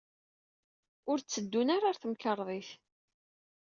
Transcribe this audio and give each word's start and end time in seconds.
Ur 1.11 1.17
tteddun 1.19 1.67
ara 1.75 1.85
ɣer 1.87 1.95
temkarḍit. 1.97 2.69